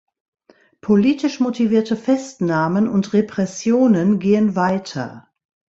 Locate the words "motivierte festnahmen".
1.39-2.87